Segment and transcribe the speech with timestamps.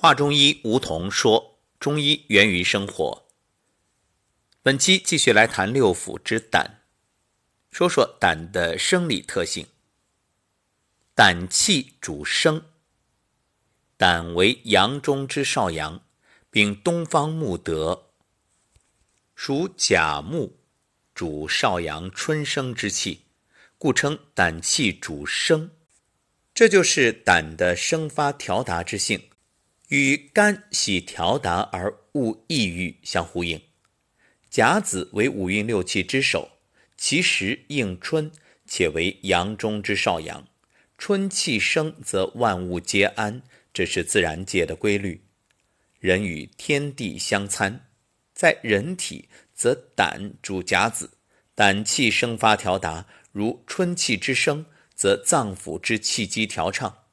[0.00, 3.26] 华中医吴桐说：“中医源于生活。”
[4.62, 6.82] 本期继续来谈六腑之胆，
[7.72, 9.66] 说说胆的生理特性。
[11.16, 12.66] 胆气主生，
[13.96, 16.04] 胆为阳中之少阳，
[16.48, 18.12] 并东方木德，
[19.34, 20.60] 属甲木，
[21.12, 23.22] 主少阳春生之气，
[23.76, 25.72] 故称胆气主生。
[26.54, 29.27] 这就是胆的生发调达之性。
[29.88, 33.60] 与肝喜调达而恶抑郁相呼应。
[34.50, 36.50] 甲子为五运六气之首，
[36.96, 38.30] 其时应春，
[38.66, 40.46] 且为阳中之少阳。
[40.98, 45.22] 春气生，则万物皆安，这是自然界的规律。
[46.00, 47.88] 人与天地相参，
[48.34, 51.10] 在人体则胆主甲子，
[51.54, 57.04] 胆气生发调达，如春气之生，则脏腑之气机调畅。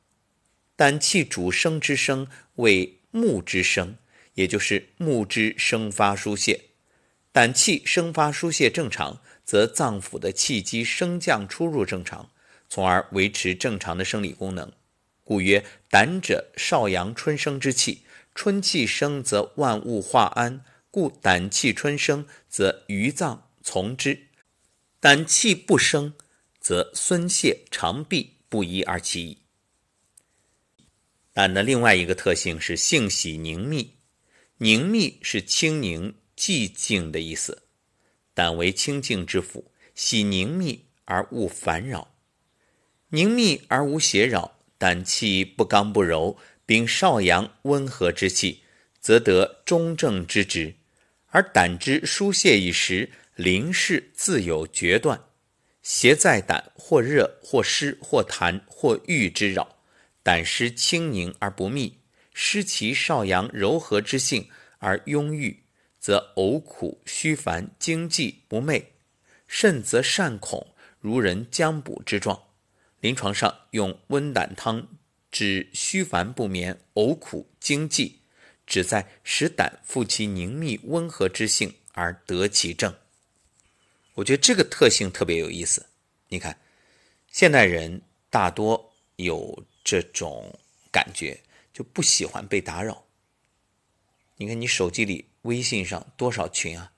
[0.76, 3.98] 胆气主生之生为木之生，
[4.34, 6.62] 也就是木之生发疏泄。
[7.32, 12.30] 胆气生发疏泄正常，则脏腑的气机升降出入正常，
[12.70, 14.72] 从而维持正常的生理功能。
[15.24, 18.04] 故曰：胆者，少阳春生之气。
[18.34, 24.14] 春气生，则万物化安，故胆气春生，则余脏从之；
[25.00, 26.14] 胆气不生，
[26.60, 29.45] 则孙泄肠闭，不一而其矣。
[31.36, 33.98] 胆的另外一个特性是性喜凝密，
[34.60, 37.64] 凝密是清宁寂静的意思。
[38.34, 42.16] 胆为清静之府，喜凝密而勿烦扰，
[43.10, 48.62] 凝密而无邪扰，胆气不刚不柔，秉少阳温和之气，
[49.02, 50.76] 则得中正之职。
[51.32, 55.22] 而胆之疏泄一时，灵事自有决断。
[55.84, 59.75] 邪在胆，或热，或湿，或痰，或郁之扰。
[60.26, 62.00] 胆湿轻凝而不密，
[62.34, 64.50] 失其少阳柔和之性
[64.80, 65.62] 而壅郁，
[66.00, 68.86] 则呕苦虚烦惊悸不寐，
[69.48, 72.42] 甚则善恐，如人将补之状。
[73.02, 74.88] 临床上用温胆汤
[75.32, 78.22] 治虚烦不眠、呕苦惊悸，
[78.66, 82.92] 旨在使胆复其凝密温和之性而得其正。
[84.16, 85.86] 我觉得这个特性特别有意思。
[86.30, 86.58] 你看，
[87.32, 88.02] 现代人
[88.32, 89.64] 大多有。
[89.86, 90.54] 这种
[90.92, 91.40] 感觉
[91.72, 93.06] 就不喜欢被打扰。
[94.36, 96.92] 你看，你手机里微信上多少群啊？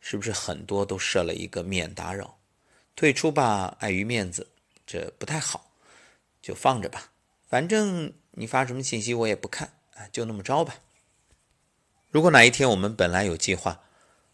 [0.00, 2.38] 是不是很多都设了一个免打扰？
[2.96, 4.48] 退出吧，碍于面子，
[4.86, 5.70] 这不太好，
[6.40, 7.12] 就放着吧。
[7.46, 10.80] 反正你发什么信息我也不看，啊，就那么着吧。
[12.08, 13.78] 如果哪一天我们本来有计划，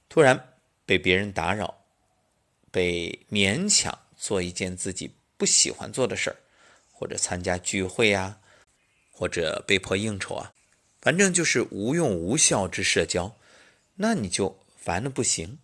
[0.08, 0.54] 突然
[0.86, 1.82] 被别人打扰，
[2.70, 6.36] 被勉强做一件自己不喜欢做的事儿。
[6.98, 8.40] 或者参加聚会啊，
[9.12, 10.54] 或者被迫应酬啊，
[11.02, 13.36] 反正就是无用无效之社交，
[13.96, 15.58] 那你就烦的不行。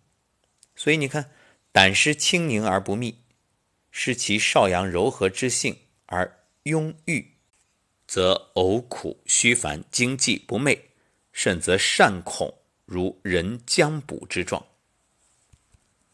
[0.75, 1.31] 所以你看，
[1.71, 3.17] 胆湿清凝而不密，
[3.89, 7.33] 失其少阳柔和之性而壅郁，
[8.05, 10.79] 则呕苦虚烦惊悸不寐，
[11.31, 12.53] 甚则善恐，
[12.85, 14.63] 如人将补之状。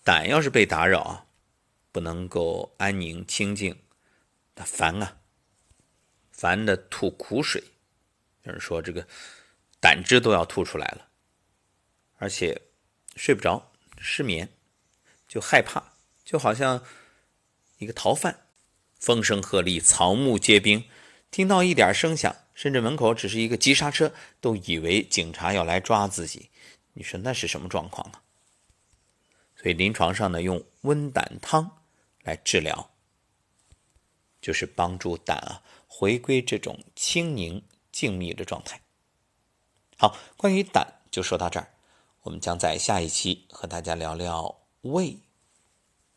[0.06, 1.25] 胆要是被打扰啊，
[1.91, 3.75] 不能够安宁清静。
[4.66, 5.18] 烦啊，
[6.31, 7.64] 烦的吐苦水，
[8.44, 9.08] 有人说这个
[9.80, 11.09] 胆汁都要吐出来了，
[12.18, 12.62] 而且
[13.16, 14.50] 睡不着，失眠，
[15.28, 15.94] 就害怕，
[16.24, 16.84] 就好像
[17.78, 18.48] 一个逃犯，
[19.00, 20.90] 风声鹤唳，草木皆兵，
[21.31, 26.50] 听到一点声响，甚至门口只是一个急刹车，都以为警察要来抓自己。
[26.94, 28.22] 你说那是什么状况啊？
[29.56, 31.84] 所以临床上呢，用温胆汤
[32.24, 32.92] 来治疗。
[34.42, 38.82] 就是帮助胆啊回归这种清宁静谧的状态。
[39.98, 41.74] 好，关于胆就说到这儿，
[42.22, 45.20] 我们将在下一期和大家聊聊胃。